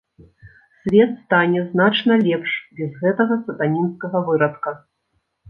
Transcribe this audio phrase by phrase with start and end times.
[0.81, 2.51] Свет стане значна лепш
[2.81, 4.77] без гэтага сатанінскага вырадка.